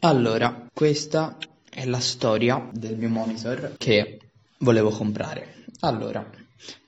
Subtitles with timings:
[0.00, 1.36] Allora, questa
[1.68, 4.20] è la storia del mio monitor che
[4.58, 5.64] volevo comprare.
[5.80, 6.24] Allora,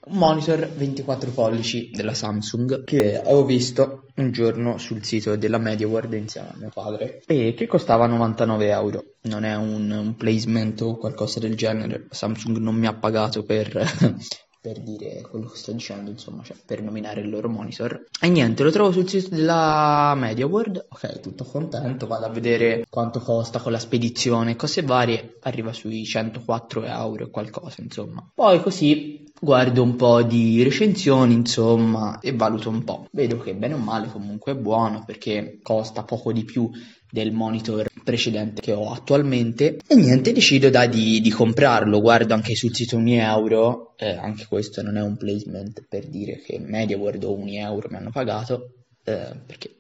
[0.07, 6.13] un monitor 24 pollici della Samsung che avevo visto un giorno sul sito della MediaWorld
[6.13, 9.05] insieme a mio padre e che costava 99 euro.
[9.23, 12.07] Non è un, un placement o qualcosa del genere.
[12.11, 13.73] Samsung non mi ha pagato per
[14.61, 18.07] per dire quello che sto dicendo, insomma, cioè per nominare il loro monitor.
[18.21, 20.87] E niente, lo trovo sul sito della MediaWorld.
[20.91, 26.05] Ok, tutto contento, vado a vedere quanto costa con la spedizione, cose varie, arriva sui
[26.05, 28.29] 104 euro e qualcosa, insomma.
[28.35, 33.07] Poi così guardo un po' di recensioni, insomma, e valuto un po'.
[33.13, 36.71] Vedo che bene o male comunque è buono perché costa poco di più
[37.11, 39.79] del monitor precedente che ho attualmente.
[39.87, 42.01] E niente decido da di, di comprarlo.
[42.01, 46.59] Guardo anche sul sito Unieuro eh, anche questo non è un placement per dire che
[46.59, 48.73] MediaWorld o Unieuro mi hanno pagato
[49.05, 49.75] eh, perché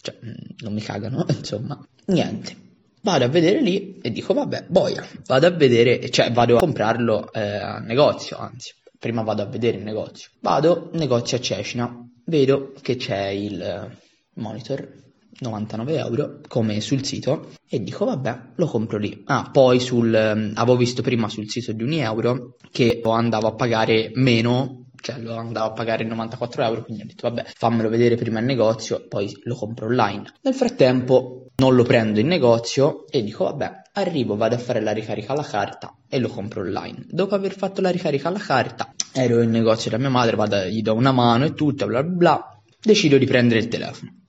[0.00, 1.84] cioè, mm, non mi cagano insomma.
[2.06, 2.62] Niente
[3.04, 7.30] vado a vedere lì e dico vabbè boia vado a vedere cioè vado a comprarlo
[7.34, 8.72] eh, al negozio anzi
[9.04, 10.30] prima vado a vedere il negozio.
[10.40, 12.08] Vado negozio a Cecina.
[12.24, 13.98] Vedo che c'è il
[14.36, 15.02] monitor
[15.40, 19.22] 99 euro come sul sito e dico vabbè lo compro lì.
[19.26, 24.10] Ah poi sul um, avevo visto prima sul sito di Unieuro che andavo a pagare
[24.14, 28.38] meno cioè lo andavo a pagare 94 euro quindi ho detto vabbè fammelo vedere prima
[28.38, 30.32] in negozio poi lo compro online.
[30.40, 34.92] Nel frattempo non lo prendo in negozio e dico vabbè arrivo vado a fare la
[34.92, 37.04] ricarica alla carta e lo compro online.
[37.08, 40.82] Dopo aver fatto la ricarica alla carta ero in negozio da mia madre vado, gli
[40.82, 44.22] do una mano e tutto bla bla bla decido di prendere il telefono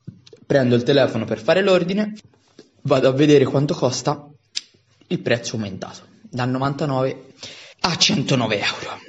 [0.45, 2.13] prendo il telefono per fare l'ordine,
[2.81, 4.27] vado a vedere quanto costa,
[5.07, 7.25] il prezzo è aumentato da 99
[7.81, 8.99] a 109 euro.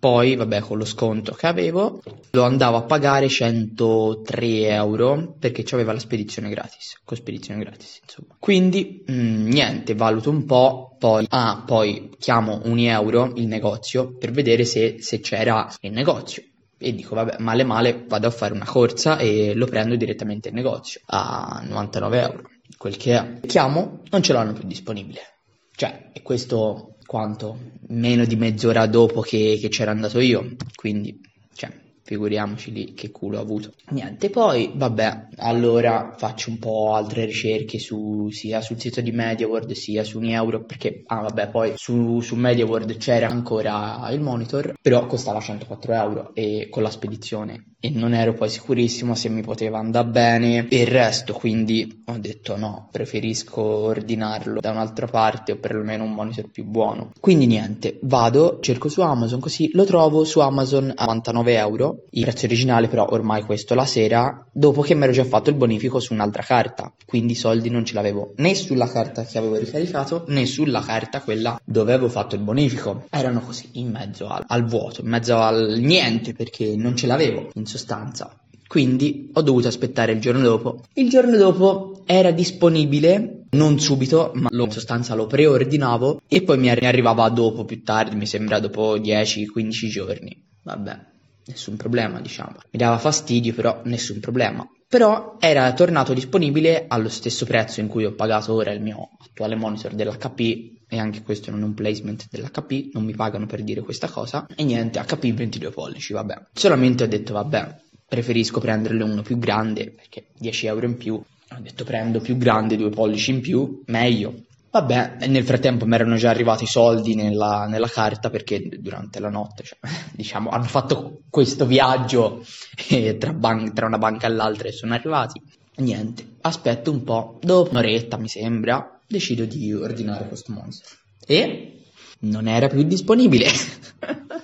[0.00, 5.92] Poi, vabbè, con lo sconto che avevo, lo andavo a pagare 103 euro perché aveva
[5.92, 8.34] la spedizione gratis, con spedizione gratis, insomma.
[8.38, 14.16] Quindi, mh, mm, niente, valuto un po', poi, ah, poi chiamo un euro il negozio
[14.16, 16.44] per vedere se, se c'era il negozio.
[16.78, 20.54] E dico vabbè male male vado a fare una corsa e lo prendo direttamente in
[20.54, 23.40] negozio a 99 euro quel che è.
[23.46, 25.39] Chiamo non ce l'hanno più disponibile
[25.80, 27.58] cioè e questo quanto?
[27.88, 31.18] Meno di mezz'ora dopo che, che c'era andato io quindi
[31.54, 31.70] cioè
[32.10, 33.72] figuriamoci lì che culo ho avuto.
[33.90, 39.70] Niente, poi vabbè, allora faccio un po' altre ricerche su, sia sul sito di MediaWorld
[39.72, 45.06] sia su Unieuro perché, ah vabbè, poi su, su MediaWorld c'era ancora il monitor, però
[45.06, 49.78] costava 104 euro e con la spedizione e non ero poi sicurissimo se mi poteva
[49.78, 55.56] andare bene e il resto, quindi ho detto no, preferisco ordinarlo da un'altra parte o
[55.56, 57.12] perlomeno un monitor più buono.
[57.18, 62.22] Quindi niente, vado, cerco su Amazon così lo trovo su Amazon a 99 euro, il
[62.22, 66.00] prezzo originale però ormai questo la sera, dopo che mi ero già fatto il bonifico
[66.00, 70.24] su un'altra carta, quindi i soldi non ce l'avevo né sulla carta che avevo ricaricato
[70.28, 74.64] né sulla carta quella dove avevo fatto il bonifico, erano così in mezzo al, al
[74.64, 77.50] vuoto, in mezzo al niente perché non ce l'avevo.
[77.54, 78.34] In sostanza.
[78.66, 80.84] Quindi ho dovuto aspettare il giorno dopo.
[80.94, 86.70] Il giorno dopo era disponibile, non subito, ma in sostanza lo preordinavo e poi mi
[86.70, 90.48] arrivava dopo, più tardi, mi sembra dopo 10-15 giorni.
[90.62, 91.09] Vabbè,
[91.46, 92.56] nessun problema, diciamo.
[92.70, 94.68] Mi dava fastidio, però nessun problema.
[94.88, 99.54] Però era tornato disponibile allo stesso prezzo in cui ho pagato ora il mio attuale
[99.54, 103.80] monitor dell'HP e anche questo non è un placement dell'HP, non mi pagano per dire
[103.80, 106.48] questa cosa, e niente, HP 22 pollici, vabbè.
[106.52, 107.76] Solamente ho detto, vabbè,
[108.08, 112.76] preferisco prenderle uno più grande, perché 10 euro in più, ho detto prendo più grande,
[112.76, 114.34] due pollici in più, meglio.
[114.72, 119.28] Vabbè, nel frattempo mi erano già arrivati i soldi nella, nella carta perché durante la
[119.28, 119.78] notte, cioè,
[120.14, 122.44] diciamo, hanno fatto questo viaggio
[123.18, 125.42] tra, ban- tra una banca e l'altra e sono arrivati.
[125.76, 130.88] Niente, aspetto un po', dopo un'oretta mi sembra, decido di ordinare questo monster.
[131.26, 131.82] E
[132.20, 133.46] non era più disponibile.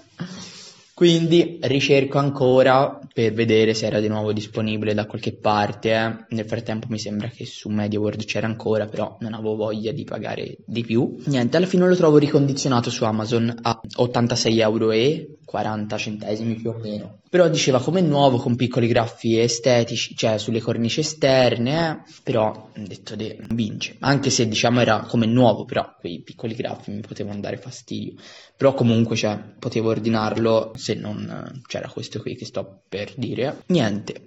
[0.96, 5.90] Quindi ricerco ancora per vedere se era di nuovo disponibile da qualche parte.
[5.90, 6.34] Eh.
[6.34, 10.56] Nel frattempo mi sembra che su MediaWorld c'era ancora, però non avevo voglia di pagare
[10.64, 11.16] di più.
[11.26, 16.70] Niente, alla fine lo trovo ricondizionato su Amazon a 86 euro e 40 centesimi più
[16.70, 17.20] o meno.
[17.30, 22.12] Però diceva come nuovo con piccoli graffi estetici, cioè sulle cornici esterne, eh.
[22.22, 23.96] però detto de, vince.
[24.00, 28.14] Anche se diciamo era come nuovo, però quei piccoli graffi mi potevano dare fastidio.
[28.56, 33.62] Però comunque cioè, potevo ordinarlo se non c'era questo qui che sto per dire.
[33.66, 34.20] Niente.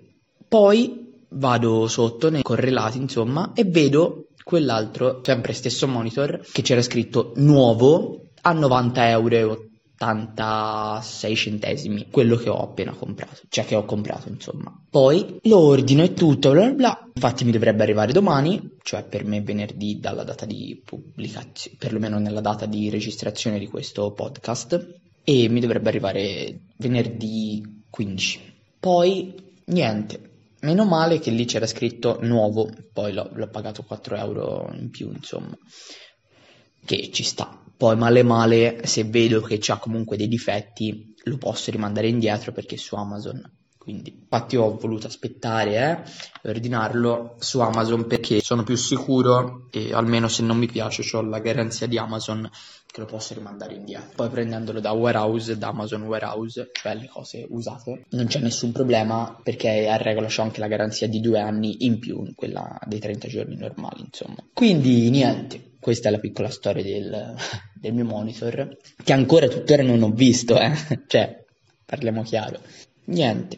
[0.47, 7.33] Poi vado sotto nei correlati, insomma, e vedo quell'altro, sempre stesso monitor, che c'era scritto
[7.35, 9.68] nuovo a 90 euro
[9.99, 14.73] 86 centesimi quello che ho appena comprato, cioè che ho comprato insomma.
[14.89, 17.09] Poi lo ordino e tutto, bla bla bla.
[17.13, 22.41] Infatti mi dovrebbe arrivare domani, cioè per me venerdì dalla data di pubblicazione, perlomeno nella
[22.41, 28.39] data di registrazione di questo podcast, e mi dovrebbe arrivare venerdì 15.
[28.79, 29.33] Poi
[29.65, 30.29] niente,
[30.61, 35.09] Meno male che lì c'era scritto nuovo, poi l'ho, l'ho, pagato 4 euro in più,
[35.09, 35.57] insomma,
[36.83, 37.63] che ci sta.
[37.79, 42.75] Poi male male, se vedo che c'ha comunque dei difetti, lo posso rimandare indietro perché
[42.75, 43.41] su Amazon.
[43.77, 46.03] Quindi, infatti ho voluto aspettare
[46.43, 51.21] eh, ordinarlo su Amazon perché sono più sicuro e almeno se non mi piace ho
[51.21, 52.49] la garanzia di Amazon
[52.85, 54.09] che lo posso rimandare indietro.
[54.13, 59.39] Poi prendendolo da warehouse, da Amazon warehouse, cioè le cose usate, non c'è nessun problema
[59.41, 63.29] perché a regola c'ho anche la garanzia di due anni in più, quella dei 30
[63.29, 64.43] giorni normali, insomma.
[64.51, 67.35] Quindi niente, questa è la piccola storia del,
[67.79, 70.71] del mio monitor, che ancora tuttora non ho visto, eh.
[71.07, 71.43] cioè,
[71.85, 72.59] parliamo chiaro.
[73.05, 73.57] Niente,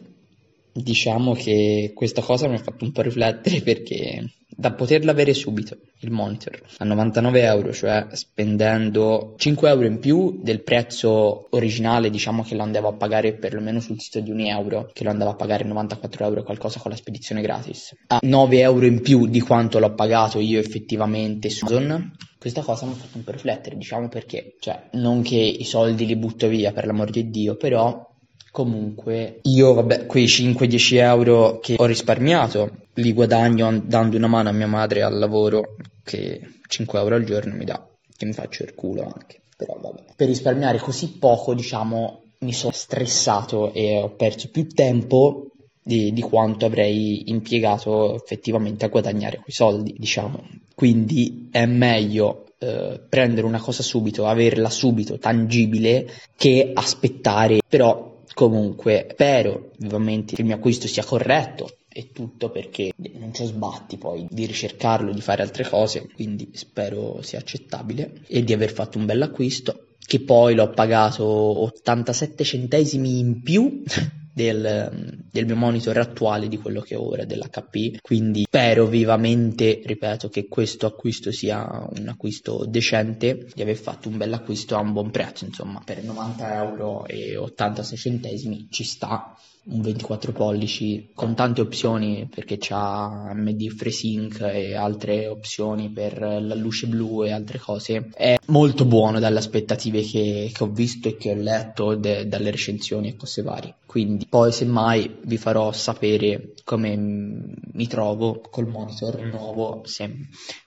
[0.72, 4.24] diciamo che questa cosa mi ha fatto un po' riflettere perché
[4.56, 10.40] da poterla avere subito il monitor a 99 euro, cioè spendendo 5 euro in più
[10.42, 14.90] del prezzo originale, diciamo che lo andavo a pagare perlomeno sul sito di 1 euro,
[14.92, 18.86] che lo andavo a pagare 94 euro qualcosa con la spedizione gratis, a 9 euro
[18.86, 22.12] in più di quanto l'ho pagato io effettivamente su Amazon.
[22.38, 26.06] Questa cosa mi ha fatto un po' riflettere, diciamo perché, cioè, non che i soldi
[26.06, 28.11] li butto via per l'amor di Dio, però
[28.52, 34.52] Comunque, io vabbè, quei 5-10 euro che ho risparmiato li guadagno dando una mano a
[34.52, 36.38] mia madre al lavoro, che
[36.68, 37.82] 5 euro al giorno mi dà,
[38.14, 39.40] che mi faccio il culo anche.
[39.56, 40.04] Però vabbè.
[40.14, 45.46] Per risparmiare così poco, diciamo, mi sono stressato e ho perso più tempo
[45.82, 50.46] di, di, quanto avrei impiegato effettivamente a guadagnare quei soldi, diciamo.
[50.74, 56.06] Quindi è meglio eh, prendere una cosa subito, averla subito tangibile,
[56.36, 57.60] che aspettare.
[57.66, 63.44] Però Comunque, spero vivamente che il mio acquisto sia corretto e tutto perché non c'è
[63.44, 68.72] sbatti poi di ricercarlo, di fare altre cose, quindi spero sia accettabile e di aver
[68.72, 73.82] fatto un bel acquisto che poi l'ho pagato 87 centesimi in più
[74.32, 80.28] del, del, mio monitor attuale di quello che ho ora dell'HP quindi spero vivamente ripeto
[80.28, 84.92] che questo acquisto sia un acquisto decente di aver fatto un bel acquisto a un
[84.92, 91.34] buon prezzo insomma per 90 euro e 86 centesimi ci sta un 24 pollici con
[91.34, 97.58] tante opzioni perché c'ha MD FreeSync e altre opzioni per la luce blu e altre
[97.58, 98.10] cose.
[98.14, 102.50] È molto buono dalle aspettative che, che ho visto e che ho letto de, dalle
[102.50, 103.76] recensioni e cose varie.
[103.86, 110.10] Quindi poi semmai vi farò sapere come mi trovo col monitor nuovo se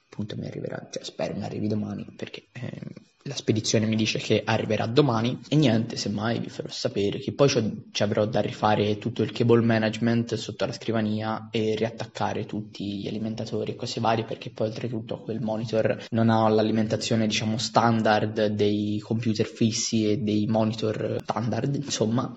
[0.09, 2.81] appunto mi arriverà cioè spero mi arrivi domani perché eh,
[3.27, 7.49] la spedizione mi dice che arriverà domani e niente, semmai vi farò sapere che poi
[7.91, 13.07] ci avrò da rifare tutto il cable management sotto la scrivania e riattaccare tutti gli
[13.07, 18.99] alimentatori e cose varie perché poi oltretutto quel monitor non ha l'alimentazione diciamo standard dei
[18.99, 22.31] computer fissi e dei monitor standard insomma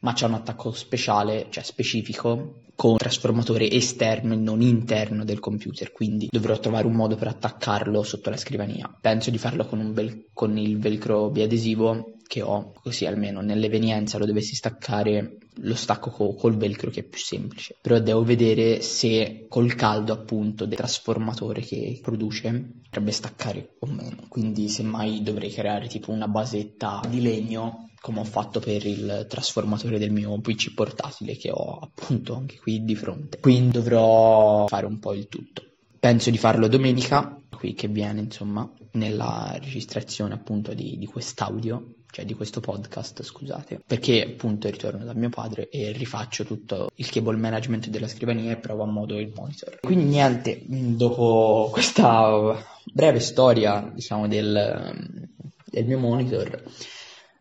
[0.00, 5.90] ma c'è un attacco speciale, cioè specifico, con trasformatore esterno e non interno del computer,
[5.90, 8.88] quindi dovrò trovare un modo per attaccarlo sotto la scrivania.
[9.00, 14.26] Penso di farlo con, vel- con il velcro biadesivo che ho, così almeno nell'evenienza lo
[14.26, 17.76] dovessi staccare, lo stacco co- col velcro che è più semplice.
[17.80, 24.26] Però devo vedere se col caldo appunto del trasformatore che produce potrebbe staccare o meno.
[24.28, 29.98] Quindi semmai dovrei creare tipo una basetta di legno come ho fatto per il trasformatore
[29.98, 33.40] del mio PC portatile che ho appunto anche qui di fronte.
[33.40, 35.62] Quindi dovrò fare un po' il tutto.
[35.98, 42.24] Penso di farlo domenica, qui che viene insomma, nella registrazione appunto di, di quest'audio, cioè
[42.24, 47.36] di questo podcast, scusate, perché appunto ritorno da mio padre e rifaccio tutto il cable
[47.36, 49.80] management della scrivania e provo a modo il monitor.
[49.80, 55.28] Quindi niente, dopo questa breve storia, diciamo, del,
[55.64, 56.62] del mio monitor,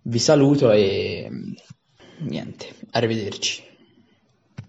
[0.03, 1.29] vi saluto e
[2.19, 3.63] niente, arrivederci.